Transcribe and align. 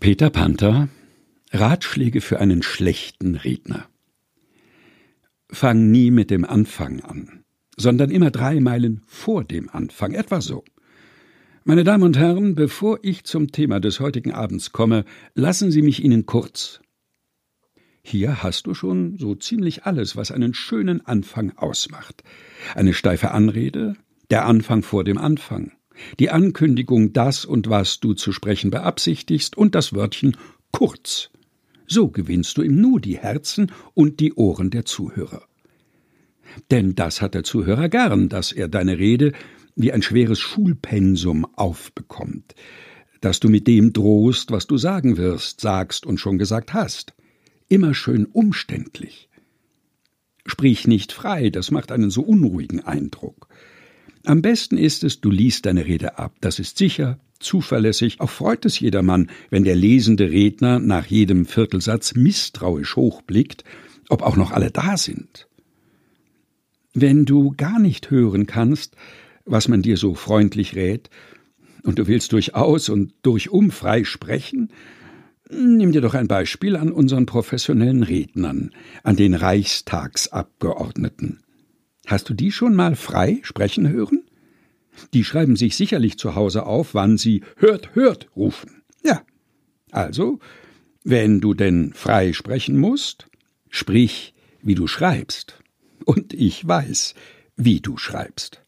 Peter 0.00 0.30
Panther 0.30 0.88
Ratschläge 1.50 2.20
für 2.20 2.38
einen 2.38 2.62
schlechten 2.62 3.34
Redner. 3.34 3.88
Fang 5.50 5.90
nie 5.90 6.12
mit 6.12 6.30
dem 6.30 6.44
Anfang 6.44 7.00
an, 7.00 7.42
sondern 7.76 8.10
immer 8.10 8.30
drei 8.30 8.60
Meilen 8.60 9.02
vor 9.06 9.42
dem 9.42 9.68
Anfang, 9.68 10.12
etwa 10.12 10.40
so. 10.40 10.62
Meine 11.64 11.82
Damen 11.82 12.04
und 12.04 12.16
Herren, 12.16 12.54
bevor 12.54 13.00
ich 13.02 13.24
zum 13.24 13.50
Thema 13.50 13.80
des 13.80 13.98
heutigen 13.98 14.32
Abends 14.32 14.70
komme, 14.70 15.04
lassen 15.34 15.72
Sie 15.72 15.82
mich 15.82 16.04
Ihnen 16.04 16.26
kurz. 16.26 16.80
Hier 18.02 18.42
hast 18.42 18.68
du 18.68 18.74
schon 18.74 19.18
so 19.18 19.34
ziemlich 19.34 19.84
alles, 19.84 20.16
was 20.16 20.30
einen 20.30 20.54
schönen 20.54 21.04
Anfang 21.04 21.56
ausmacht. 21.56 22.22
Eine 22.76 22.94
steife 22.94 23.32
Anrede, 23.32 23.96
der 24.30 24.46
Anfang 24.46 24.82
vor 24.82 25.02
dem 25.02 25.18
Anfang, 25.18 25.72
die 26.18 26.30
Ankündigung, 26.30 27.12
das 27.12 27.44
und 27.44 27.68
was 27.68 28.00
du 28.00 28.14
zu 28.14 28.32
sprechen 28.32 28.70
beabsichtigst 28.70 29.56
und 29.56 29.74
das 29.74 29.94
Wörtchen 29.94 30.36
kurz. 30.72 31.30
So 31.86 32.08
gewinnst 32.08 32.58
du 32.58 32.62
im 32.62 32.80
Nu 32.80 32.98
die 32.98 33.18
Herzen 33.18 33.72
und 33.94 34.20
die 34.20 34.34
Ohren 34.34 34.70
der 34.70 34.84
Zuhörer. 34.84 35.42
Denn 36.70 36.94
das 36.94 37.22
hat 37.22 37.34
der 37.34 37.44
Zuhörer 37.44 37.88
gern, 37.88 38.28
dass 38.28 38.52
er 38.52 38.68
deine 38.68 38.98
Rede 38.98 39.32
wie 39.74 39.92
ein 39.92 40.02
schweres 40.02 40.38
Schulpensum 40.38 41.46
aufbekommt, 41.54 42.54
dass 43.20 43.40
du 43.40 43.48
mit 43.48 43.66
dem 43.66 43.92
drohst, 43.92 44.50
was 44.50 44.66
du 44.66 44.76
sagen 44.76 45.16
wirst, 45.16 45.60
sagst 45.60 46.04
und 46.04 46.18
schon 46.18 46.38
gesagt 46.38 46.74
hast. 46.74 47.14
Immer 47.68 47.94
schön 47.94 48.26
umständlich. 48.26 49.28
Sprich 50.46 50.86
nicht 50.86 51.12
frei, 51.12 51.50
das 51.50 51.70
macht 51.70 51.92
einen 51.92 52.10
so 52.10 52.22
unruhigen 52.22 52.80
Eindruck. 52.80 53.48
Am 54.28 54.42
besten 54.42 54.76
ist 54.76 55.02
es, 55.04 55.22
du 55.22 55.30
liest 55.30 55.64
deine 55.64 55.86
Rede 55.86 56.18
ab. 56.18 56.34
Das 56.42 56.58
ist 56.58 56.76
sicher, 56.76 57.18
zuverlässig. 57.40 58.20
Auch 58.20 58.28
freut 58.28 58.66
es 58.66 58.78
jedermann, 58.78 59.30
wenn 59.48 59.64
der 59.64 59.74
lesende 59.74 60.30
Redner 60.30 60.80
nach 60.80 61.06
jedem 61.06 61.46
Viertelsatz 61.46 62.14
misstrauisch 62.14 62.94
hochblickt, 62.94 63.64
ob 64.10 64.20
auch 64.20 64.36
noch 64.36 64.50
alle 64.50 64.70
da 64.70 64.98
sind. 64.98 65.48
Wenn 66.92 67.24
du 67.24 67.54
gar 67.56 67.78
nicht 67.78 68.10
hören 68.10 68.46
kannst, 68.46 68.96
was 69.46 69.66
man 69.66 69.80
dir 69.80 69.96
so 69.96 70.14
freundlich 70.14 70.76
rät, 70.76 71.08
und 71.82 71.98
du 71.98 72.06
willst 72.06 72.34
durchaus 72.34 72.90
und 72.90 73.14
durchum 73.22 73.70
frei 73.70 74.04
sprechen, 74.04 74.68
nimm 75.48 75.92
dir 75.92 76.02
doch 76.02 76.12
ein 76.12 76.28
Beispiel 76.28 76.76
an 76.76 76.92
unseren 76.92 77.24
professionellen 77.24 78.02
Rednern, 78.02 78.72
an 79.04 79.16
den 79.16 79.32
Reichstagsabgeordneten. 79.32 81.40
Hast 82.08 82.30
du 82.30 82.34
die 82.34 82.52
schon 82.52 82.74
mal 82.74 82.96
frei 82.96 83.38
sprechen 83.42 83.86
hören? 83.90 84.24
Die 85.12 85.24
schreiben 85.24 85.56
sich 85.56 85.76
sicherlich 85.76 86.18
zu 86.18 86.34
Hause 86.34 86.64
auf, 86.64 86.94
wann 86.94 87.18
sie 87.18 87.42
hört, 87.56 87.94
hört 87.94 88.28
rufen. 88.34 88.82
Ja. 89.04 89.22
Also, 89.90 90.38
wenn 91.04 91.42
du 91.42 91.52
denn 91.52 91.92
frei 91.92 92.32
sprechen 92.32 92.78
musst, 92.78 93.28
sprich, 93.68 94.34
wie 94.62 94.74
du 94.74 94.86
schreibst. 94.86 95.62
Und 96.06 96.32
ich 96.32 96.66
weiß, 96.66 97.14
wie 97.56 97.80
du 97.80 97.98
schreibst. 97.98 98.62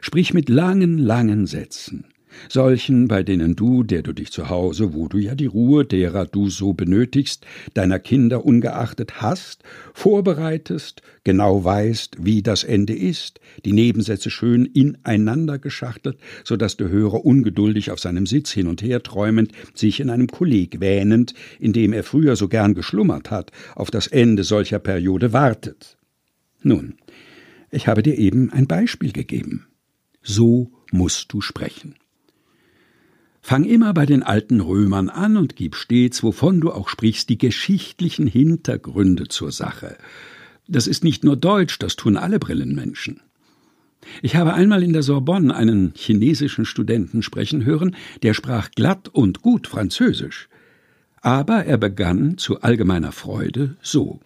Sprich 0.00 0.32
mit 0.32 0.48
langen, 0.48 0.96
langen 0.96 1.48
Sätzen 1.48 2.06
solchen, 2.48 3.08
bei 3.08 3.22
denen 3.22 3.56
du, 3.56 3.82
der 3.82 4.02
du 4.02 4.12
dich 4.12 4.30
zu 4.32 4.48
Hause, 4.48 4.94
wo 4.94 5.08
du 5.08 5.18
ja 5.18 5.34
die 5.34 5.46
Ruhe, 5.46 5.84
derer 5.84 6.26
du 6.26 6.48
so 6.48 6.72
benötigst, 6.72 7.46
deiner 7.74 7.98
Kinder 7.98 8.44
ungeachtet 8.44 9.20
hast, 9.20 9.62
vorbereitest, 9.94 11.02
genau 11.24 11.64
weißt, 11.64 12.18
wie 12.20 12.42
das 12.42 12.64
Ende 12.64 12.94
ist, 12.94 13.40
die 13.64 13.72
Nebensätze 13.72 14.30
schön 14.30 14.64
ineinander 14.64 15.58
geschachtelt, 15.58 16.18
so 16.44 16.56
dass 16.56 16.76
der 16.76 16.88
Hörer 16.88 17.24
ungeduldig 17.24 17.90
auf 17.90 18.00
seinem 18.00 18.26
Sitz 18.26 18.50
hin 18.50 18.66
und 18.66 18.82
her 18.82 19.02
träumend, 19.02 19.52
sich 19.74 20.00
in 20.00 20.10
einem 20.10 20.28
Kolleg 20.28 20.80
wähnend, 20.80 21.34
in 21.58 21.72
dem 21.72 21.92
er 21.92 22.04
früher 22.04 22.36
so 22.36 22.48
gern 22.48 22.74
geschlummert 22.74 23.30
hat, 23.30 23.52
auf 23.74 23.90
das 23.90 24.06
Ende 24.06 24.44
solcher 24.44 24.78
Periode 24.78 25.32
wartet. 25.32 25.96
Nun, 26.62 26.94
ich 27.70 27.86
habe 27.86 28.02
dir 28.02 28.18
eben 28.18 28.52
ein 28.52 28.66
Beispiel 28.66 29.12
gegeben. 29.12 29.66
So 30.22 30.72
musst 30.90 31.32
du 31.32 31.40
sprechen. 31.40 31.94
Fang 33.42 33.64
immer 33.64 33.94
bei 33.94 34.06
den 34.06 34.22
alten 34.22 34.60
Römern 34.60 35.08
an 35.08 35.36
und 35.36 35.56
gib 35.56 35.74
stets, 35.74 36.22
wovon 36.22 36.60
du 36.60 36.70
auch 36.70 36.88
sprichst, 36.88 37.28
die 37.28 37.38
geschichtlichen 37.38 38.26
Hintergründe 38.26 39.28
zur 39.28 39.50
Sache. 39.50 39.96
Das 40.68 40.86
ist 40.86 41.02
nicht 41.02 41.24
nur 41.24 41.36
Deutsch, 41.36 41.78
das 41.78 41.96
tun 41.96 42.16
alle 42.16 42.38
Brillenmenschen. 42.38 43.20
Ich 44.22 44.36
habe 44.36 44.54
einmal 44.54 44.82
in 44.82 44.92
der 44.92 45.02
Sorbonne 45.02 45.54
einen 45.54 45.92
chinesischen 45.94 46.64
Studenten 46.64 47.22
sprechen 47.22 47.64
hören, 47.64 47.96
der 48.22 48.34
sprach 48.34 48.70
glatt 48.70 49.08
und 49.08 49.42
gut 49.42 49.66
Französisch. 49.66 50.48
Aber 51.22 51.64
er 51.64 51.76
begann 51.76 52.38
zu 52.38 52.60
allgemeiner 52.60 53.12
Freude 53.12 53.76
so. 53.82 54.20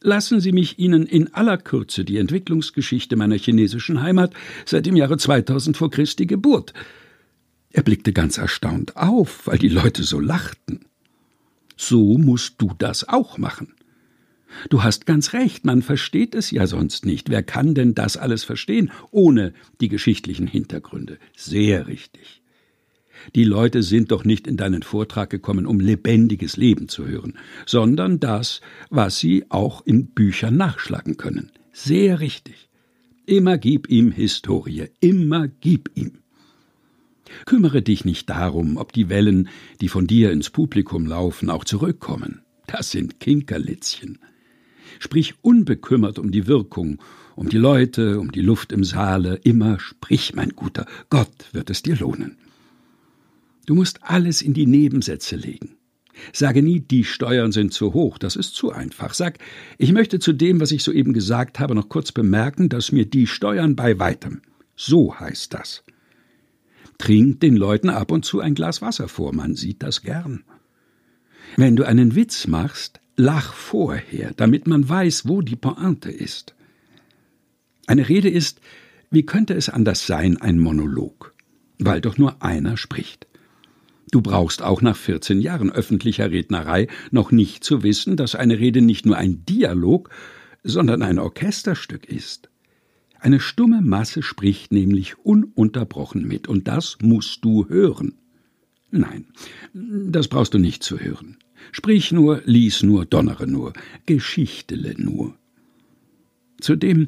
Lassen 0.00 0.40
Sie 0.40 0.50
mich 0.50 0.80
Ihnen 0.80 1.06
in 1.06 1.32
aller 1.32 1.58
Kürze 1.58 2.04
die 2.04 2.18
Entwicklungsgeschichte 2.18 3.14
meiner 3.14 3.36
chinesischen 3.36 4.02
Heimat 4.02 4.34
seit 4.64 4.86
dem 4.86 4.96
Jahre 4.96 5.16
2000 5.16 5.76
vor 5.76 5.90
Christi 5.90 6.26
Geburt 6.26 6.72
er 7.72 7.82
blickte 7.82 8.12
ganz 8.12 8.38
erstaunt 8.38 8.96
auf, 8.96 9.46
weil 9.46 9.58
die 9.58 9.68
Leute 9.68 10.02
so 10.02 10.20
lachten. 10.20 10.80
So 11.76 12.18
musst 12.18 12.60
du 12.60 12.72
das 12.78 13.08
auch 13.08 13.38
machen. 13.38 13.74
Du 14.68 14.82
hast 14.82 15.06
ganz 15.06 15.32
recht, 15.32 15.64
man 15.64 15.82
versteht 15.82 16.34
es 16.34 16.50
ja 16.50 16.66
sonst 16.66 17.06
nicht. 17.06 17.30
Wer 17.30 17.42
kann 17.42 17.74
denn 17.74 17.94
das 17.94 18.16
alles 18.16 18.44
verstehen, 18.44 18.90
ohne 19.10 19.54
die 19.80 19.88
geschichtlichen 19.88 20.46
Hintergründe? 20.46 21.18
Sehr 21.34 21.86
richtig. 21.86 22.42
Die 23.34 23.44
Leute 23.44 23.82
sind 23.82 24.10
doch 24.10 24.24
nicht 24.24 24.46
in 24.46 24.56
deinen 24.56 24.82
Vortrag 24.82 25.30
gekommen, 25.30 25.66
um 25.66 25.80
lebendiges 25.80 26.56
Leben 26.56 26.88
zu 26.88 27.06
hören, 27.06 27.38
sondern 27.66 28.20
das, 28.20 28.60
was 28.90 29.18
sie 29.18 29.44
auch 29.48 29.86
in 29.86 30.08
Büchern 30.08 30.56
nachschlagen 30.56 31.16
können. 31.16 31.50
Sehr 31.72 32.20
richtig. 32.20 32.68
Immer 33.24 33.58
gib 33.58 33.88
ihm 33.88 34.10
Historie, 34.10 34.88
immer 35.00 35.48
gib 35.48 35.90
ihm. 35.94 36.21
Kümmere 37.46 37.82
dich 37.82 38.04
nicht 38.04 38.28
darum, 38.30 38.76
ob 38.76 38.92
die 38.92 39.08
Wellen, 39.08 39.48
die 39.80 39.88
von 39.88 40.06
dir 40.06 40.32
ins 40.32 40.50
Publikum 40.50 41.06
laufen, 41.06 41.50
auch 41.50 41.64
zurückkommen. 41.64 42.42
Das 42.66 42.90
sind 42.90 43.20
Kinkerlitzchen. 43.20 44.18
Sprich 44.98 45.34
unbekümmert 45.42 46.18
um 46.18 46.30
die 46.30 46.46
Wirkung, 46.46 47.00
um 47.34 47.48
die 47.48 47.58
Leute, 47.58 48.20
um 48.20 48.30
die 48.30 48.40
Luft 48.40 48.72
im 48.72 48.84
Saale, 48.84 49.36
immer 49.42 49.80
sprich, 49.80 50.34
mein 50.34 50.50
Guter, 50.50 50.86
Gott 51.10 51.32
wird 51.52 51.70
es 51.70 51.82
dir 51.82 51.96
lohnen. 51.96 52.36
Du 53.66 53.74
musst 53.74 54.02
alles 54.02 54.42
in 54.42 54.54
die 54.54 54.66
Nebensätze 54.66 55.36
legen. 55.36 55.76
Sage 56.32 56.62
nie, 56.62 56.80
die 56.80 57.04
Steuern 57.04 57.52
sind 57.52 57.72
zu 57.72 57.94
hoch, 57.94 58.18
das 58.18 58.36
ist 58.36 58.54
zu 58.54 58.70
einfach. 58.70 59.14
Sag, 59.14 59.38
ich 59.78 59.92
möchte 59.92 60.18
zu 60.18 60.32
dem, 60.32 60.60
was 60.60 60.72
ich 60.72 60.82
soeben 60.82 61.12
gesagt 61.12 61.58
habe, 61.58 61.74
noch 61.74 61.88
kurz 61.88 62.12
bemerken, 62.12 62.68
dass 62.68 62.92
mir 62.92 63.06
die 63.06 63.26
Steuern 63.26 63.76
bei 63.76 63.98
weitem. 63.98 64.42
So 64.76 65.18
heißt 65.18 65.54
das. 65.54 65.84
Trink 66.98 67.40
den 67.40 67.56
Leuten 67.56 67.90
ab 67.90 68.10
und 68.10 68.24
zu 68.24 68.40
ein 68.40 68.54
Glas 68.54 68.82
Wasser 68.82 69.08
vor, 69.08 69.34
man 69.34 69.54
sieht 69.54 69.82
das 69.82 70.02
gern. 70.02 70.44
Wenn 71.56 71.76
du 71.76 71.84
einen 71.84 72.14
Witz 72.14 72.46
machst, 72.46 73.00
lach 73.16 73.52
vorher, 73.52 74.32
damit 74.36 74.66
man 74.66 74.88
weiß, 74.88 75.28
wo 75.28 75.42
die 75.42 75.56
Pointe 75.56 76.10
ist. 76.10 76.54
Eine 77.86 78.08
Rede 78.08 78.30
ist, 78.30 78.60
wie 79.10 79.24
könnte 79.24 79.54
es 79.54 79.68
anders 79.68 80.06
sein, 80.06 80.40
ein 80.40 80.58
Monolog, 80.58 81.34
weil 81.78 82.00
doch 82.00 82.16
nur 82.16 82.42
einer 82.42 82.76
spricht. 82.76 83.26
Du 84.10 84.20
brauchst 84.20 84.62
auch 84.62 84.82
nach 84.82 84.96
14 84.96 85.40
Jahren 85.40 85.72
öffentlicher 85.72 86.30
Rednerei 86.30 86.86
noch 87.10 87.30
nicht 87.32 87.64
zu 87.64 87.82
wissen, 87.82 88.16
dass 88.16 88.34
eine 88.34 88.58
Rede 88.58 88.82
nicht 88.82 89.06
nur 89.06 89.16
ein 89.16 89.44
Dialog, 89.46 90.10
sondern 90.62 91.02
ein 91.02 91.18
Orchesterstück 91.18 92.06
ist. 92.06 92.51
Eine 93.22 93.38
stumme 93.38 93.82
Masse 93.82 94.20
spricht 94.20 94.72
nämlich 94.72 95.16
ununterbrochen 95.16 96.26
mit, 96.26 96.48
und 96.48 96.66
das 96.66 96.98
musst 97.00 97.44
du 97.44 97.68
hören. 97.68 98.14
Nein, 98.90 99.26
das 99.72 100.26
brauchst 100.26 100.54
du 100.54 100.58
nicht 100.58 100.82
zu 100.82 100.98
hören. 100.98 101.36
Sprich 101.70 102.10
nur, 102.10 102.42
lies 102.46 102.82
nur, 102.82 103.06
donnere 103.06 103.46
nur, 103.46 103.74
geschichtele 104.06 104.96
nur. 104.98 105.36
Zu 106.60 106.74
dem, 106.74 107.06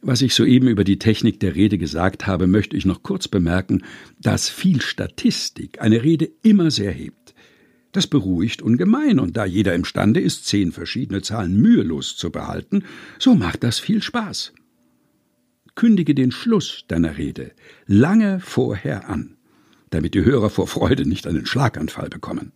was 0.00 0.22
ich 0.22 0.32
soeben 0.32 0.68
über 0.68 0.84
die 0.84 1.00
Technik 1.00 1.40
der 1.40 1.56
Rede 1.56 1.76
gesagt 1.76 2.28
habe, 2.28 2.46
möchte 2.46 2.76
ich 2.76 2.86
noch 2.86 3.02
kurz 3.02 3.26
bemerken, 3.26 3.82
dass 4.20 4.48
viel 4.48 4.80
Statistik 4.80 5.82
eine 5.82 6.04
Rede 6.04 6.30
immer 6.44 6.70
sehr 6.70 6.92
hebt. 6.92 7.34
Das 7.90 8.06
beruhigt 8.06 8.62
ungemein, 8.62 9.18
und 9.18 9.36
da 9.36 9.44
jeder 9.44 9.74
imstande 9.74 10.20
ist, 10.20 10.46
zehn 10.46 10.70
verschiedene 10.70 11.20
Zahlen 11.20 11.60
mühelos 11.60 12.16
zu 12.16 12.30
behalten, 12.30 12.84
so 13.18 13.34
macht 13.34 13.64
das 13.64 13.80
viel 13.80 14.04
Spaß 14.04 14.52
kündige 15.78 16.16
den 16.16 16.32
Schluss 16.32 16.86
deiner 16.88 17.18
Rede 17.18 17.52
lange 17.86 18.40
vorher 18.40 19.08
an, 19.08 19.36
damit 19.90 20.14
die 20.14 20.24
Hörer 20.24 20.50
vor 20.50 20.66
Freude 20.66 21.08
nicht 21.08 21.24
einen 21.24 21.46
Schlaganfall 21.46 22.08
bekommen. 22.08 22.50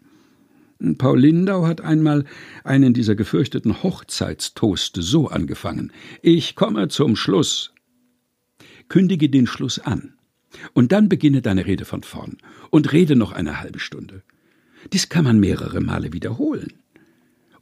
Paul 0.98 1.20
Lindau 1.20 1.64
hat 1.64 1.82
einmal 1.82 2.24
einen 2.64 2.94
dieser 2.94 3.14
gefürchteten 3.14 3.84
Hochzeitstoaste 3.84 5.02
so 5.02 5.28
angefangen. 5.28 5.92
Ich 6.20 6.56
komme 6.56 6.88
zum 6.88 7.14
Schluss. 7.14 7.72
Kündige 8.88 9.28
den 9.28 9.46
Schluss 9.46 9.78
an. 9.78 10.14
Und 10.72 10.90
dann 10.90 11.08
beginne 11.08 11.42
deine 11.42 11.64
Rede 11.64 11.84
von 11.84 12.02
vorn 12.02 12.38
und 12.70 12.90
rede 12.90 13.14
noch 13.14 13.30
eine 13.30 13.60
halbe 13.60 13.78
Stunde. 13.78 14.24
Dies 14.92 15.08
kann 15.10 15.22
man 15.22 15.38
mehrere 15.38 15.80
Male 15.80 16.12
wiederholen. 16.12 16.72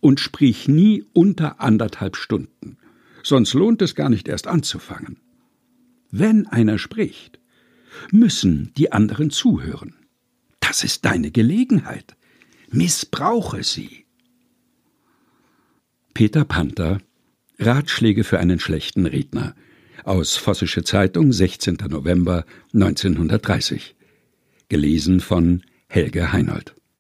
Und 0.01 0.21
sprich 0.21 0.69
nie 0.69 1.05
unter 1.13 1.61
anderthalb 1.61 2.17
Stunden, 2.17 2.79
sonst 3.23 3.53
lohnt 3.53 3.83
es 3.83 3.95
gar 3.95 4.09
nicht 4.09 4.27
erst 4.27 4.47
anzufangen. 4.47 5.19
Wenn 6.11 6.47
einer 6.47 6.79
spricht, 6.79 7.39
müssen 8.11 8.73
die 8.77 8.93
anderen 8.93 9.31
zuhören. 9.31 9.95
Das 10.61 10.85
ist 10.85 11.05
deine 11.05 11.31
Gelegenheit. 11.31 12.17
Missbrauche 12.71 13.65
sie. 13.65 14.07
Peter 16.15 16.45
Panther 16.45 17.01
Ratschläge 17.59 18.25
für 18.25 18.39
einen 18.39 18.59
schlechten 18.59 19.07
Redner 19.07 19.55
aus 20.05 20.37
Vossische 20.37 20.83
Zeitung, 20.83 21.33
16. 21.33 21.77
November 21.89 22.47
1930. 22.73 23.95
Gelesen 24.69 25.21
von 25.21 25.63
Helge 25.89 26.33
Heinold. 26.33 26.75